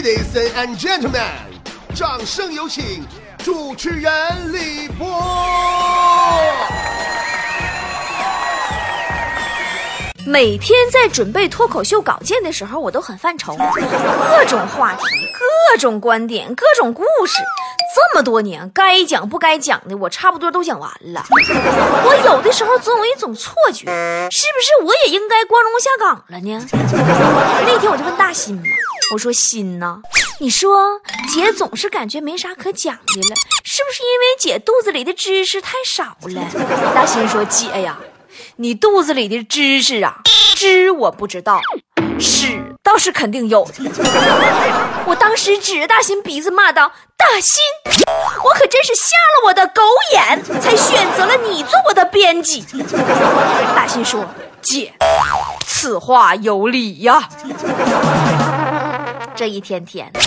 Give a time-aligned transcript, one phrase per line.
[0.00, 1.20] Ladies and gentlemen，
[1.94, 3.06] 掌声有请
[3.44, 4.10] 主持人
[4.50, 5.06] 李波。
[10.26, 15.02] 每天在准备脱口秀稿件的时候，我都很犯愁，各种话题、
[15.34, 17.34] 各种观点、各种故事，
[17.94, 21.22] 这么多年该讲不该讲的，我差不多都讲完了。
[21.30, 23.84] 我有的时候总有一种错觉，
[24.30, 26.66] 是不是我也应该光荣下岗了呢？
[27.66, 28.62] 那天我就问大新嘛，
[29.12, 30.00] 我说心呐，
[30.38, 36.40] 你说姐总是感觉没啥可讲的了，是不是因为姐肚子里的知识太少了？
[36.94, 37.98] 大心说姐呀。
[38.56, 40.18] 你肚子里的知识啊，
[40.54, 41.60] 知我不知道，
[42.18, 43.66] 屎倒是肯定有。
[45.06, 47.60] 我当时指着大心鼻子骂道：“大心，
[48.44, 52.64] 我可真是瞎了我的狗眼，才选择了你做我的编辑。”
[53.74, 54.24] 大心说
[54.62, 54.92] ：“姐，
[55.66, 57.28] 此话有理呀。”
[59.40, 60.20] 这一天天的，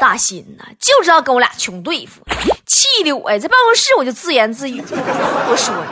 [0.00, 2.20] 大新呐就知道跟我俩穷对付，
[2.66, 5.86] 气的我呀在办公室我就自言自语，我说的。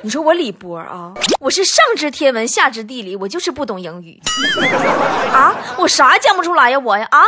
[0.00, 4.18] 你说我李波啊，我是上知天文下知地理，我就是不懂英语
[5.34, 5.54] 啊！
[5.76, 6.78] 我啥讲不出来呀？
[6.78, 7.24] 我呀啊，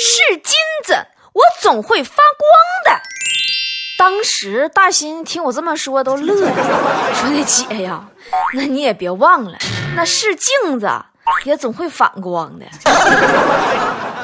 [0.00, 0.94] 是金子，
[1.34, 3.00] 我总会发光的。
[3.96, 8.08] 当时大新听我这么说都乐了，说那姐呀，
[8.54, 9.56] 那你也别忘了，
[9.94, 10.90] 那是镜子
[11.44, 12.66] 也总会反光的。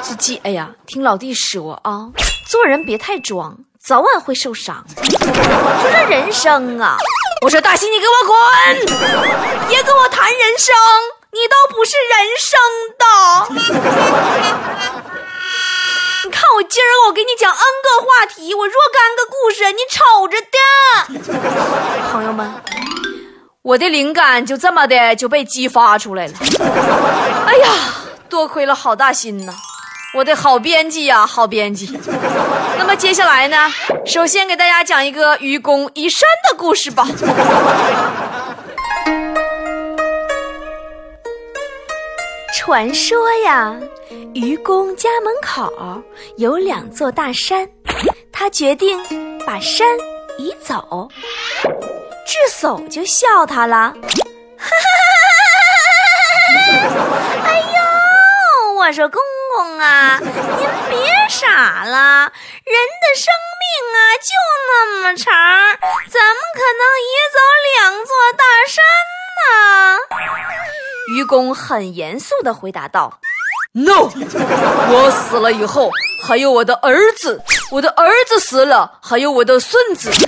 [0.01, 2.07] 这姐呀，听老弟说啊，
[2.49, 4.85] 做人别太装，早晚会受伤。
[4.97, 6.97] 说这人生啊。
[7.41, 8.37] 我说大新，你给我滚！
[9.67, 10.75] 别跟我谈人生，
[11.31, 12.59] 你都不是人生
[12.97, 13.05] 的。
[16.25, 22.11] 你看我今儿我给你讲 N 个话题，我若干个故事，你瞅着的。
[22.11, 22.53] 朋友们，
[23.61, 26.33] 我的灵感就这么的就被激发出来了。
[27.45, 27.73] 哎呀，
[28.27, 29.53] 多亏了好大心呐！
[30.13, 31.95] 我的好编辑呀，好编辑。
[32.77, 33.71] 那么接下来呢？
[34.05, 37.07] 首先给大家讲一个愚公移山的故事吧。
[42.57, 43.75] 传说呀，
[44.33, 45.71] 愚公家门口
[46.37, 47.69] 有两座大山，
[48.31, 48.99] 他决定
[49.45, 49.87] 把山
[50.37, 51.07] 移走。
[52.25, 53.93] 智叟就笑他了。
[57.45, 59.21] 哎呦，我说公。
[59.59, 60.31] 公啊，您
[60.89, 62.31] 别傻了，
[62.63, 63.27] 人的生
[63.59, 64.31] 命啊就
[64.69, 64.71] 那
[65.01, 65.35] 么长，
[66.07, 67.37] 怎么可能移走
[67.75, 68.81] 两座大山
[69.35, 69.99] 呢？
[71.13, 73.19] 愚公很严肃地回答道
[73.73, 74.09] ：“No，
[74.93, 75.91] 我死了以后
[76.25, 77.41] 还有我的儿子，
[77.71, 80.25] 我的儿子死了还有我的孙子，子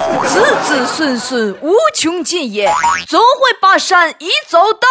[0.63, 2.71] 子孙孙无穷尽也，
[3.07, 4.87] 总会把山移走的。”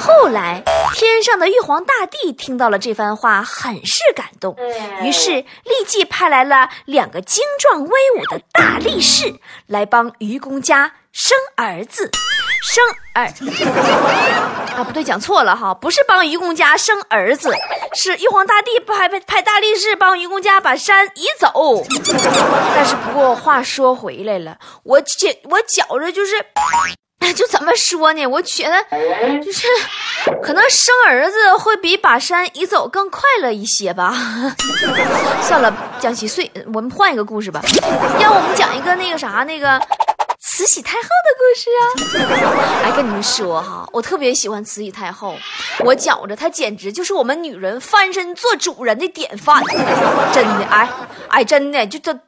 [0.00, 0.62] 后来，
[0.94, 4.56] 天上的玉皇大帝听到了这番话，很是感动，
[5.02, 9.34] 于是立即派来了两个精壮威武的大力士
[9.66, 12.10] 来帮愚公家生儿子。
[12.62, 12.84] 生
[13.14, 13.26] 儿
[14.76, 17.54] 啊，不对，讲错了哈，不是帮愚公家生儿子，
[17.94, 21.84] 是玉皇大帝派派派大力士帮愚公家把山移走。
[22.74, 26.36] 但是不过话说回来了，我觉我觉着就是。
[27.36, 28.26] 就怎么说呢？
[28.26, 28.82] 我觉得
[29.40, 29.68] 就是，
[30.42, 34.12] 可能生儿子会比把山移走更快乐一些吧。
[35.42, 37.60] 算了，讲稀碎，我们换一个故事吧。
[38.18, 39.78] 让我们讲一个那个啥，那个
[40.42, 42.82] 慈禧太后的故事啊。
[42.84, 45.36] 哎，跟你们说哈，我特别喜欢慈禧太后，
[45.80, 49.62] 我觉着她简直就是我们女人翻身做主人的典范。
[50.32, 50.88] 真的，哎
[51.28, 52.18] 哎，真的就这。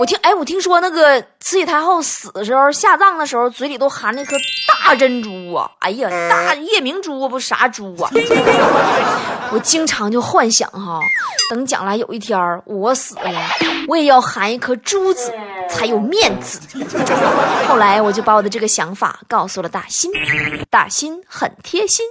[0.00, 4.34] 我听，哎，我听说那个慈禧太后死的时候，下葬的时候，嘴里都含那颗
[4.84, 5.70] 大珍珠啊！
[5.80, 8.10] 哎呀，大夜明珠不啥珠啊！
[9.52, 11.00] 我经常就幻想哈，
[11.50, 13.40] 等将来有一天我死了，
[13.88, 15.32] 我也要含一颗珠子，
[15.68, 16.60] 才有面子。
[17.68, 20.10] 后来我就把我的这个想法告诉了大新，
[20.70, 22.06] 大新很贴心。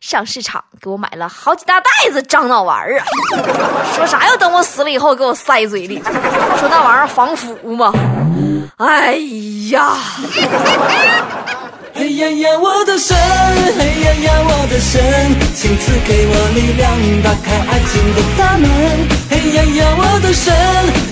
[0.00, 3.04] 上市场给我买了好几大袋子樟脑丸儿啊！
[3.94, 6.00] 说啥要等我死了以后给我塞嘴里？
[6.02, 7.92] 说那玩意儿防腐嘛？
[8.76, 9.16] 哎
[9.70, 9.96] 呀！
[11.98, 13.16] 嘿呀呀，我的神！
[13.78, 15.00] 嘿呀呀，我的神！
[15.54, 18.68] 请赐给我力量，打开爱情的大门。
[19.30, 20.52] 嘿呀呀，我的神！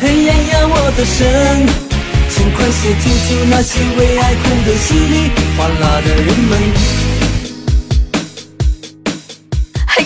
[0.02, 1.66] 嘿呀呀，我的神！
[2.28, 7.03] 请快些救救那些为爱哭的稀里哗啦的人们。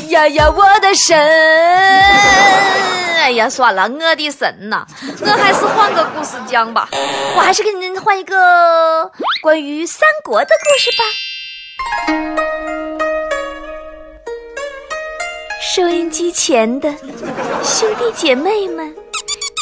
[0.08, 1.16] 呀呀，我的神！
[3.16, 4.86] 哎呀，算了，我的神呐，
[5.20, 6.88] 我还是换个故事讲吧。
[7.36, 9.10] 我还是给您换一个
[9.42, 11.04] 关于三国的故事吧。
[15.60, 16.90] 收音机前的
[17.62, 18.94] 兄弟姐妹们，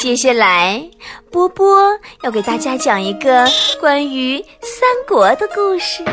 [0.01, 0.89] 接下来
[1.33, 3.49] 波波要给大家讲一个
[3.81, 6.05] 关于三国的故事，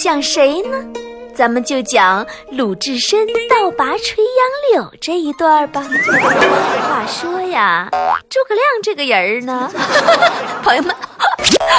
[0.00, 1.05] 讲谁呢？
[1.36, 4.24] 咱们就讲鲁智深倒拔垂
[4.72, 5.82] 杨柳这一段吧。
[6.88, 7.88] 话说呀，
[8.30, 9.70] 诸葛亮这个人儿呢，
[10.64, 10.96] 朋友们。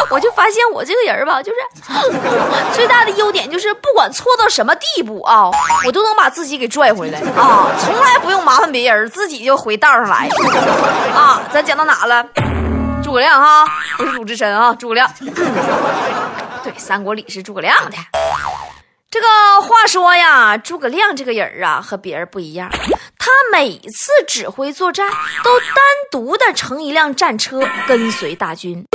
[0.10, 1.58] 我就发现我这个人吧，就是
[2.72, 5.50] 最大的优点就是不管错到什么地步啊，
[5.86, 10.30] 我都能把自己给拽回来啊，从来不用麻烦别人，自己就回道上来
[11.14, 11.42] 啊。
[11.52, 12.26] 咱讲到哪了？
[13.04, 13.66] 诸葛亮哈，
[13.98, 15.10] 不是鲁智深啊，诸葛亮。
[16.64, 17.98] 对，三国里是诸葛亮的。
[19.10, 19.28] 这个
[19.62, 22.70] 话说呀，诸葛亮这个人啊，和别人不一样，
[23.18, 25.10] 他每次指挥作战
[25.44, 25.78] 都单
[26.12, 28.86] 独的乘一辆战车跟随大军。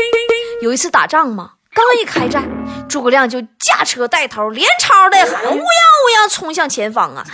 [0.60, 2.46] 有一次打仗嘛，刚一开战，
[2.88, 7.24] 诸葛亮就驾车带头，连抄带喊，乌泱乌泱冲向前方啊！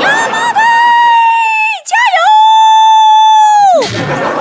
[0.00, 0.60] 亚马队
[1.84, 1.96] 加
[4.28, 4.33] 油！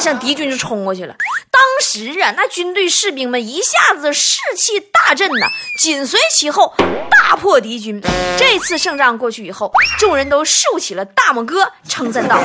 [0.00, 1.14] 向敌军就冲过去了。
[1.50, 5.46] 当时啊，那军队士兵们一下子士气大振呐，
[5.78, 6.74] 紧随其后，
[7.10, 8.00] 大破敌军。
[8.38, 12.40] 这次胜仗过去以后，众人都竖起了大拇哥，称赞道：“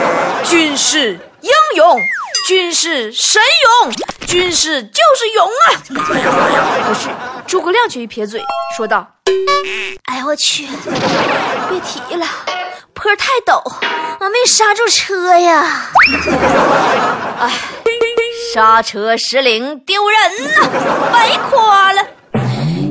[0.45, 1.99] 军师英勇。”
[2.47, 3.41] 军师神
[3.81, 3.91] 勇，
[4.27, 6.85] 军师就是勇啊！
[6.85, 7.09] 可是
[7.47, 8.39] 诸葛亮却一撇嘴，
[8.77, 9.15] 说道
[10.05, 10.67] ：“哎我去，
[11.67, 12.27] 别提了，
[12.93, 13.63] 坡太陡，
[14.19, 15.91] 我没刹住车呀！
[17.39, 17.51] 哎，
[18.53, 20.69] 刹车失灵，丢人呐，
[21.11, 22.05] 白夸了。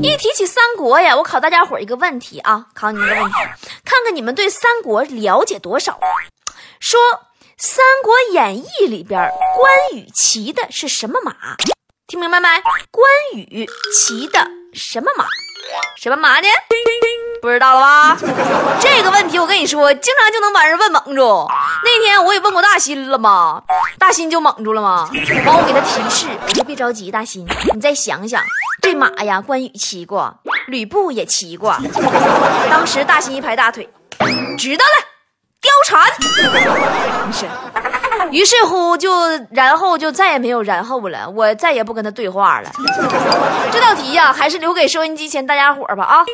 [0.02, 3.36] 一提起三国呀，我考大家伙一个问题啊，考你们个问题，
[3.84, 6.00] 看看你们对三国了解多少？
[6.80, 6.98] 说。
[7.56, 9.20] 《三国演义》里边，
[9.56, 11.32] 关羽骑的是什么马？
[12.06, 12.48] 听明白没？
[12.90, 13.66] 关羽
[13.96, 15.24] 骑的什么马？
[15.96, 16.48] 什么马呢？
[17.40, 18.18] 不知道了吧？
[18.80, 21.46] 这个问题我跟你说，经常就能把人问懵住。
[21.84, 23.62] 那天我也问过大新了嘛，
[23.98, 25.08] 大新就懵住了嘛。
[25.46, 28.42] 完，我给他提示，我说别着急，大新，你再想想，
[28.82, 30.34] 这马呀，关羽骑过，
[30.66, 31.76] 吕布也骑过。
[32.68, 33.88] 当时大新一拍大腿，
[34.58, 35.13] 知道了。
[35.64, 36.04] 貂蝉，
[38.30, 39.10] 于是乎就
[39.50, 42.70] 然后就再也没有然后了，我再也不跟他对话了。
[43.72, 46.24] 这道题呀，还是留给收音机前大家伙吧啊，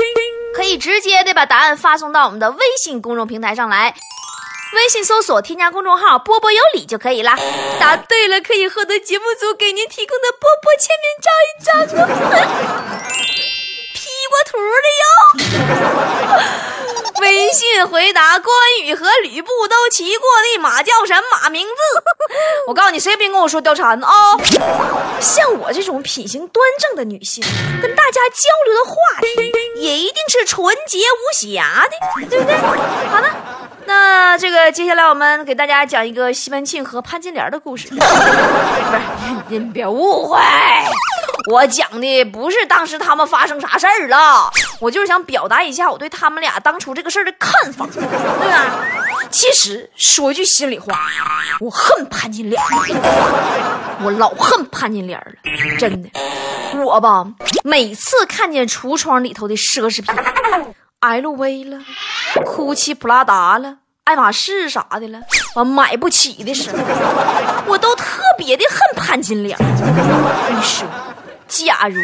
[0.54, 3.94] 可以直接的把答案发送到我们的微信公众平台上来，
[4.74, 7.36] 微信搜索添加公众号“波波有理”就可以了。
[7.78, 11.86] 答对了可以获得节目组给您提供的波波签名照一张，
[13.94, 15.04] P 过图的哟。
[17.20, 18.50] 微信回答：关
[18.82, 21.74] 羽和吕布都骑过的马叫什么名字？
[22.66, 24.10] 我告诉你，谁也别跟我说貂蝉啊！
[25.20, 27.44] 像我这种品行端正的女性，
[27.82, 32.56] 跟大家交流的话题也一定是纯洁无瑕的，对不对？
[32.56, 33.28] 好了，
[33.86, 37.88] 那这个接下来我们给大家讲一个西门庆和潘金莲的故事。
[37.94, 38.00] 不是，
[39.48, 40.38] 您别误会。
[41.46, 48.84] 我讲的不是当时他们发生啥事儿了，我就是想表达一下我对他们俩当初这个事儿的看法，对吧？
[49.30, 50.92] 其实说句心里话，
[51.60, 52.60] 我恨潘金莲，
[54.02, 56.10] 我老恨潘金莲了，真的。
[56.84, 57.26] 我吧，
[57.64, 60.14] 每次看见橱窗里头的奢侈品
[61.00, 61.78] ，LV 了
[62.44, 65.20] ，GUCCI、普拉达了，爱马仕啥的了，
[65.54, 66.78] 我买不起的时候，
[67.66, 69.56] 我都特别的恨潘金莲。
[69.58, 70.86] 你说？
[71.50, 72.00] 假如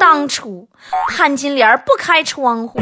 [0.00, 0.66] 当初
[1.08, 2.80] 潘金莲不开窗户，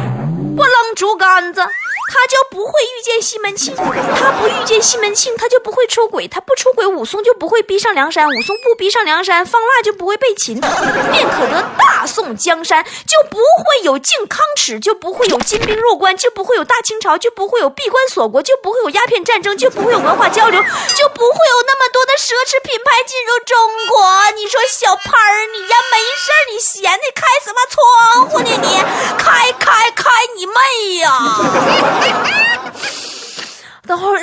[0.56, 1.60] 不扔竹竿子。
[2.08, 24.30] 他就不会遇见西门庆，他不遇见西门庆，他就不会出轨，他不出轨，武松就不会逼上梁山，武松不逼上梁山，方腊就不会被擒，便可得大宋江山，就不会有靖康耻，就不会有金兵入关，就不会有大清朝，就不会有闭关锁国，就不会有鸦片战争，就不会有文化交流，就不会有那么多的奢侈品牌进入中国。
[24.36, 28.65] 你说小潘儿，你呀没事儿，你闲的开什么窗户呢？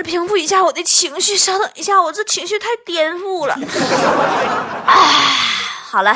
[0.03, 3.57] 平复一下我的情绪，稍等一下，我这情绪太颠覆了。
[4.85, 4.93] 哎，
[5.89, 6.15] 好了，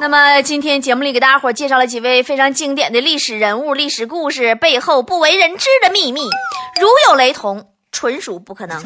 [0.00, 6.22] 那么今天节目里给大家伙介绍了几位非常经典的历史人物、历史故事背后不为人知的秘密，
[6.80, 7.66] 如有雷同。
[7.90, 8.78] 纯属不可能。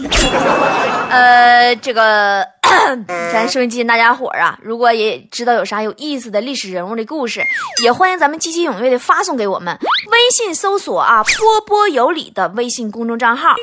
[1.10, 2.46] 呃，这个
[3.32, 7.42] 咱收音机大家伙啊，如果也知道有啥有意思的历史人物的故事，
[7.82, 9.76] 也欢迎咱们积极踊跃的发送给我们。
[10.10, 13.54] 微信搜索啊“波波有理”的微信公众账号，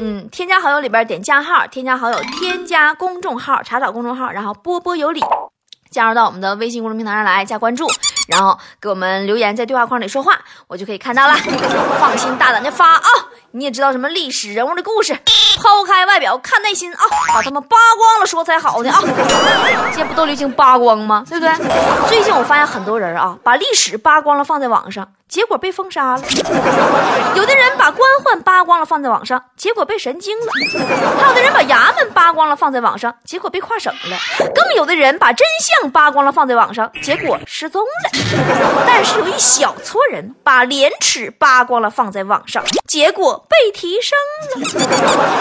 [0.00, 5.20] 嗯，添加好友里边点加号，添加好友，添加公众号，查找公众号，然后“波波有理”，
[5.90, 7.86] 加入到我们的微信公众平台上来加关注，
[8.28, 11.34] 然后给我们留言，在对话框里说话，我就可以看到了。
[12.00, 13.08] 放心大胆的发啊！
[13.52, 15.18] 你也知道什么历史人物的故事，
[15.56, 17.00] 抛开外表看内心啊，
[17.34, 19.00] 把他们扒光了说才好呢啊！
[19.90, 21.24] 现在不都流行扒光吗？
[21.28, 21.54] 对不对？
[22.08, 26.22] 最近我发现很多人啊，把历史扒光了放在网上，结果被封杀了；
[27.34, 30.46] 有的人把官宦扒光了放在网上，结果被神经了；
[31.18, 34.18] 还有的人把衙门扒光了放在网上，结果被跨省了；
[34.54, 38.10] 更有的人把真相扒光了放在网上，结果失踪了。
[38.86, 44.18] 但是有一小撮人把廉耻扒光了放在网上，结果被提升
[44.50, 44.60] 了。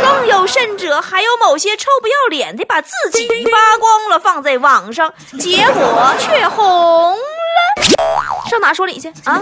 [0.02, 7.18] 更有甚者，还有某些臭不要脸的把自己扒光了放在网上，结果却红。
[8.50, 9.42] 上哪说理去啊？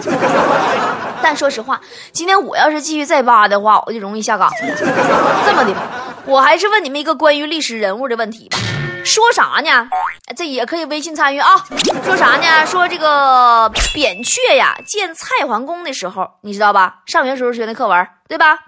[1.21, 1.79] 但说实话，
[2.11, 4.49] 今天我要是继续再扒的话，我就容易下岗。
[4.59, 5.81] 这么的吧，
[6.25, 8.57] 我还是问你们一个关于历史人物的问题吧。
[9.03, 9.87] 说啥呢？
[10.35, 11.65] 这也可以微信参与啊。
[12.03, 12.65] 说啥呢？
[12.65, 16.99] 说这个扁鹊呀建蔡桓公的时候，你知道吧？
[17.05, 18.59] 上学时候学的课文，对吧？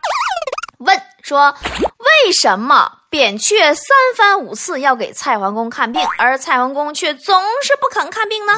[0.79, 1.55] 问说
[2.25, 8.53] 为什么扁鹊三番五次要给蔡桓公看病，而蔡桓公却总是不肯看病呢？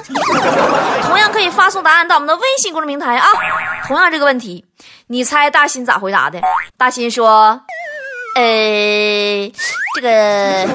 [1.01, 3.27] 同样可以发送答案到我们的微信公众平台啊。
[3.87, 4.63] 同样这个问题，
[5.07, 6.39] 你猜大新咋回答的？
[6.77, 7.61] 大新说。
[8.35, 9.51] 呃，
[9.95, 10.67] 这个，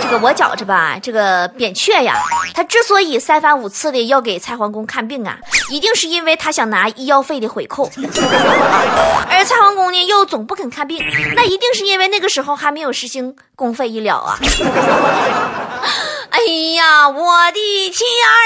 [0.00, 2.14] 这个我觉着吧，这个扁鹊呀，
[2.54, 5.36] 他之所以三番五次的要给蔡桓公看病啊，
[5.70, 7.90] 一定是因为他想拿医药费的回扣。
[9.28, 11.02] 而蔡桓公呢，又总不肯看病，
[11.34, 14.38] 那一定是因为那个时候还没有实行公费医疗啊。
[16.30, 16.38] 哎
[16.76, 18.38] 呀，我的天儿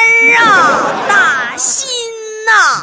[0.42, 0.46] 啊，
[1.08, 1.86] 大新
[2.46, 2.82] 呐！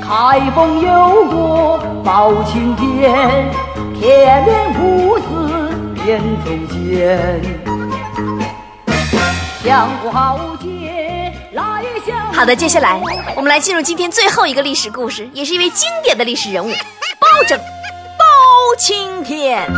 [0.00, 3.71] 开封有过包青天。
[4.02, 4.10] 铁
[4.44, 5.24] 面无私
[5.94, 7.40] 辨忠奸，
[9.64, 12.32] 江湖豪杰来相。
[12.32, 13.00] 好的，接下来
[13.36, 16.68] 我们来进入今天最后一个历史故事，也是一位经典的历史人物——
[17.20, 17.56] 包拯、
[18.18, 18.24] 包
[18.76, 19.70] 青天。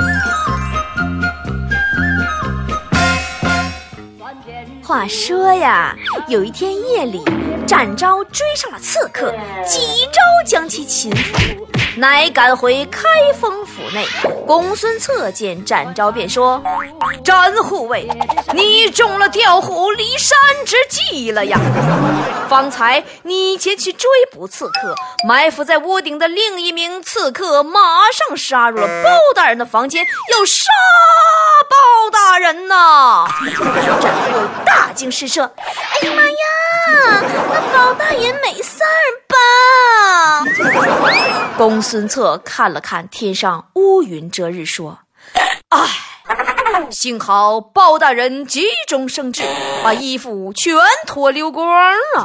[4.82, 5.94] 话说呀，
[6.28, 7.22] 有一天夜里，
[7.66, 9.34] 展昭追上了刺客，
[9.66, 11.12] 几招将其擒。
[11.96, 13.00] 乃赶回开
[13.40, 14.04] 封府内，
[14.46, 16.60] 公孙策见展昭，便说
[17.24, 18.08] ：“展护卫，
[18.52, 20.36] 你中了调虎离山
[20.66, 21.58] 之计了呀！
[22.48, 24.94] 方才你前去追捕刺客，
[25.28, 27.80] 埋伏在屋顶的另一名刺客马
[28.12, 30.64] 上杀入了包大人的房间，要杀
[31.70, 33.24] 包大人呐！”
[34.00, 37.22] 展护卫大惊失色：“哎呀妈呀，
[37.52, 40.44] 那包大人没事儿吧？”
[41.56, 44.98] 公孙策看了看天上乌云遮日，说
[45.70, 45.88] ：“唉，
[46.90, 49.42] 幸好包大人急中生智，
[49.82, 50.74] 把衣服全
[51.06, 51.66] 脱溜光
[52.16, 52.24] 了。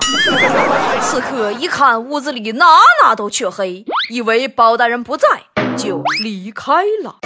[1.01, 2.65] 刺客一看屋子里哪
[3.03, 5.27] 哪都黢黑，以为包大人不在，
[5.77, 6.73] 就离开
[7.03, 7.17] 了。”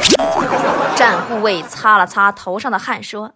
[0.96, 3.32] 战护卫擦了擦头上的汗，说。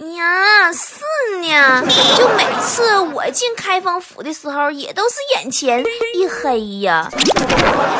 [0.00, 1.00] 呀，是
[1.40, 1.84] 呢，
[2.16, 7.10] 就每次我进开封府的时候，也都是眼前一黑呀。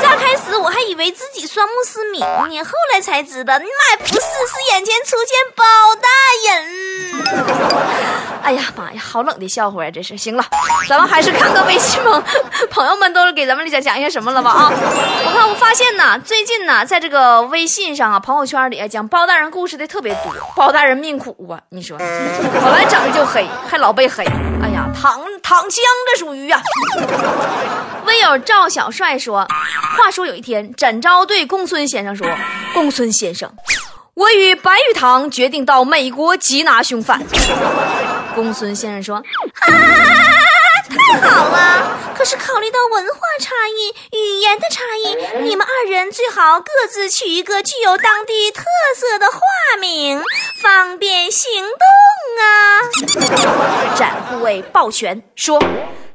[0.02, 5.64] 乍开始我还以为自己双目失明呢，后来才知道，妈，不是，是眼前出现包
[6.00, 6.08] 大
[6.48, 6.64] 人。
[8.42, 9.90] 哎呀妈呀，好冷的笑话啊！
[9.90, 10.44] 这是行了，
[10.88, 12.22] 咱们还是看看微信朋
[12.70, 14.72] 朋友们都给咱们讲讲一些什么了吧啊！
[14.72, 20.32] 我看我发现呢，最近呢，在这个微信上啊，朋友圈里讲包大人故事的特别多。
[20.56, 24.24] 包大人命苦啊，你说，本来长得就黑，还老被黑。
[24.62, 26.60] 哎呀，躺躺枪这属于呀。
[28.06, 29.46] 微友赵小帅说，
[29.96, 32.26] 话说有一天，展昭对公孙先生说
[32.74, 33.48] ：“公孙先生。”
[34.14, 37.22] 我与白玉堂决定到美国缉拿凶犯。
[38.40, 39.16] 公孙先生说
[39.60, 39.68] ：“啊，
[40.88, 41.98] 太好了！
[42.16, 48.64] 可是考虑到文化差异、语言的差异，你们二人最好各自取一个具有当地特
[48.96, 49.40] 色的化
[49.78, 50.22] 名，
[50.62, 51.84] 方便行动
[52.42, 55.62] 啊。”展护卫抱拳说。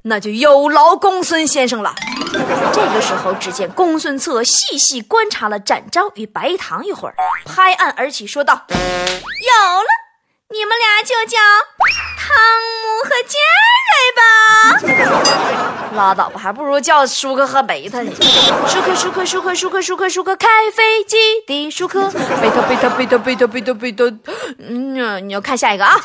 [0.07, 1.95] 那就有劳公孙先生了。
[2.71, 7.15] 这个时候，只见公孙策细细观察了展昭与白糖一会儿，
[7.45, 9.87] 拍案而起，说道：“有了，
[10.53, 11.39] 你们俩就叫
[12.17, 12.37] 汤
[12.83, 13.35] 姆和杰
[13.89, 14.21] 瑞吧。
[15.95, 18.11] 拉倒吧，还不如叫舒克和贝塔呢。
[18.67, 22.11] 舒克，舒克，舒克，舒克，舒克，舒克，开飞机的舒克。
[22.11, 24.03] 贝塔，贝塔，贝塔，贝塔，贝塔，贝塔。
[24.59, 25.99] 嗯，你要看下一个啊。”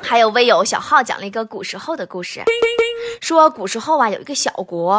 [0.00, 2.44] 还有微友小号讲了一个古时候的故事，
[3.20, 4.92] 说古时候啊有一个小国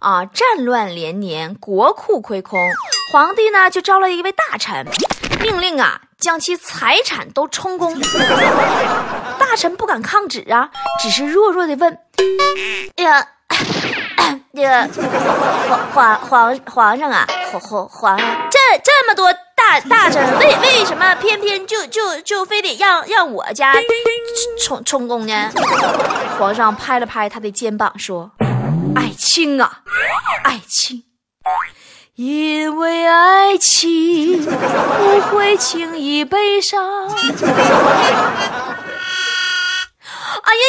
[0.00, 2.58] 啊战乱连年，国库亏空，
[3.12, 4.86] 皇帝呢就招了一位大臣，
[5.42, 7.98] 命令啊将其财产都充公。
[9.38, 10.70] 大臣不敢抗旨啊，
[11.00, 11.98] 只是弱弱的问
[12.96, 13.26] ：“哎呀，
[14.52, 14.88] 那个
[15.68, 23.74] 皇皇皇皇上啊，皇皇皇上，这这么多大大臣，为为什么偏偏就就就非得让让我家
[24.64, 25.50] 充充公呢？
[26.38, 28.32] 皇上拍了拍他的肩膀说
[28.96, 29.82] ：“爱卿啊，
[30.44, 31.04] 爱卿。”
[32.16, 36.82] 因为爱情不会轻易悲伤。
[36.82, 37.20] 哎呀，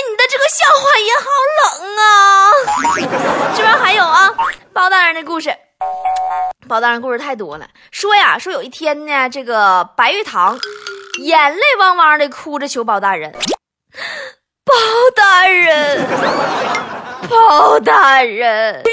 [0.10, 1.26] 你的这个笑话也好
[1.64, 1.64] 冷
[1.96, 2.06] 啊！
[3.56, 4.30] 这边还有啊，
[4.74, 5.56] 包大人的故事。
[6.68, 10.60] 包大人故事太多了，说呀，说有一天呢，这个白玉堂
[11.20, 13.34] 眼泪汪汪的哭着求包大人，
[14.68, 14.74] 包
[15.16, 16.08] 大人。
[17.30, 18.84] 包大人，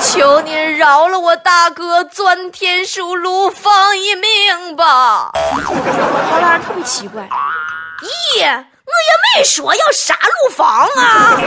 [0.00, 5.30] 求您饶了我大哥钻天鼠卢芳一命吧！
[5.32, 11.40] 包大人特别奇怪，咦，我也没说要杀陆芳啊！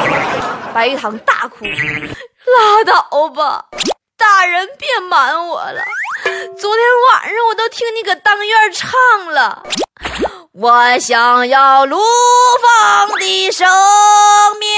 [0.73, 3.65] 白玉堂大哭，拉倒吧，
[4.17, 5.83] 大人别瞒我了，
[6.23, 8.91] 昨天晚上我都听你搁当院唱
[9.31, 9.61] 了。
[10.57, 11.97] 我想要怒
[12.63, 13.67] 放的生
[14.57, 14.69] 命，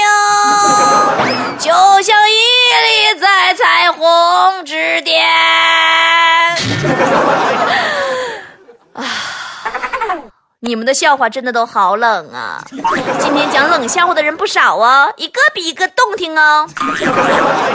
[1.56, 1.70] 就
[2.02, 5.24] 像屹立在彩虹之巅。
[8.92, 9.04] 啊，
[10.58, 12.60] 你们的笑话真的都好冷啊！
[13.20, 16.68] 今天讲冷笑话的人不少啊，一个比一个动听哦。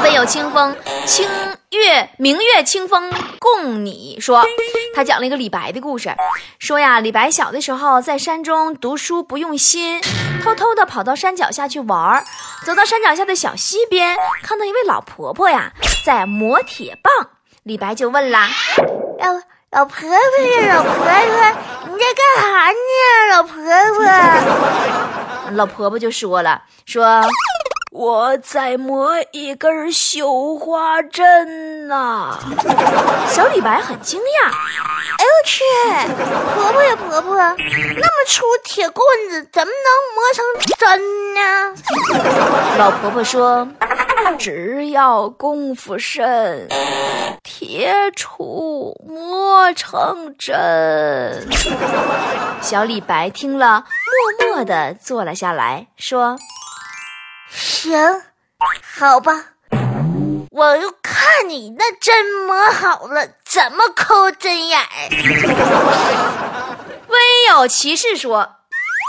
[0.04, 1.26] 问有清风，清
[1.70, 3.10] 月明月清风
[3.54, 4.44] 共你说。
[4.96, 6.16] 他讲了一个李白的故事，
[6.60, 10.02] 说呀，李白小的时候在山中读书不用心，
[10.44, 12.24] 偷偷的跑到山脚下去玩儿，
[12.66, 15.72] 走到山脚下的小溪边，看到一位老婆婆呀
[16.06, 17.30] 在磨铁棒，
[17.64, 18.50] 李白就问啦
[19.20, 19.34] ：“老
[19.72, 20.10] 老婆婆
[20.62, 21.12] 呀，老婆婆，
[21.88, 22.76] 你在干啥呢？
[23.32, 23.54] 老婆
[23.96, 25.52] 婆。
[25.58, 27.22] ”老婆婆就说了，说。
[27.94, 32.40] 我在磨一根绣花针呐，
[33.30, 34.50] 小李白很惊讶。
[34.50, 35.64] 哎呦我去，
[36.56, 40.44] 婆婆呀婆婆，那么粗铁棍子怎么能磨成
[40.76, 41.00] 针
[41.36, 41.40] 呢？
[42.80, 43.68] 老婆婆说，
[44.40, 46.68] 只要功夫深，
[47.44, 51.48] 铁杵磨成针。
[52.60, 53.86] 小李白听了，
[54.40, 56.36] 默默地坐了下来，说。
[57.56, 57.96] 行，
[58.98, 59.32] 好吧，
[60.50, 64.86] 我就看你那针磨好了怎么抠针眼儿。
[67.08, 68.56] 微有骑士说：“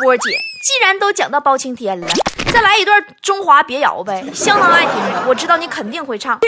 [0.04, 0.30] 波姐，
[0.62, 2.06] 既然都讲到包青天了，
[2.52, 5.24] 再来一段中华别谣呗，相当爱听的。
[5.26, 6.38] 我知道你肯定会唱，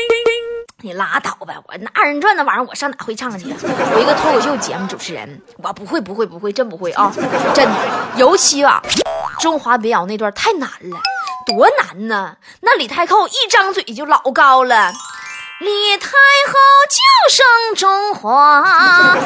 [0.82, 3.46] 你拉倒吧，我那二人转那玩意儿我上哪会唱去？
[3.48, 7.10] 我一个脱口秀节目主持人，我不会，不会，不会，真不会啊，
[7.54, 7.74] 真的。
[8.16, 8.82] 尤其吧，
[9.40, 11.00] 中华别谣那段太难了。”
[11.46, 12.36] 多难呢！
[12.60, 14.92] 那李太后一张嘴就老高了，
[15.60, 16.54] 李太后
[16.90, 16.98] 就
[17.32, 18.62] 声中华
[19.14, 19.24] 跟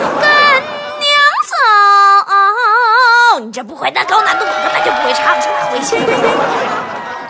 [1.00, 1.10] 娘
[1.48, 3.40] 走。
[3.40, 5.96] 你这不会，那高难度我根本就不会唱，上哪会去？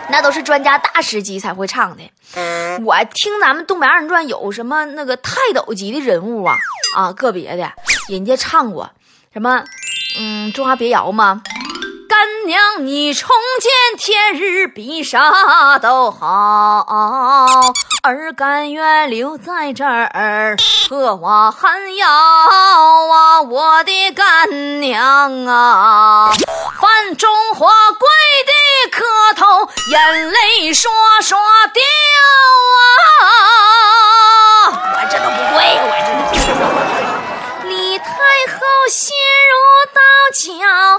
[0.09, 2.03] 那都是专家大师级才会唱的。
[2.83, 6.57] 我听咱们东北二人转有什么那个泰斗级的人物啊
[6.97, 7.71] 啊，个别的
[8.09, 8.91] 人家唱过
[9.31, 9.63] 什么，
[10.19, 11.41] 嗯，中华别谣吗？
[12.11, 13.29] 干娘，你重
[13.61, 16.85] 见天日比啥都好，
[18.03, 20.57] 儿甘愿留在这儿
[20.89, 23.41] 喝我寒窑啊！
[23.43, 26.33] 我的干娘啊，
[26.81, 28.09] 范中华跪
[28.45, 28.51] 地
[28.91, 29.05] 磕
[29.37, 30.89] 头，眼泪唰
[31.21, 31.37] 唰
[31.71, 31.81] 掉
[33.21, 34.67] 啊！
[34.95, 36.09] 我这都不会，我这
[37.69, 38.59] 李太后
[40.33, 40.97] Chào.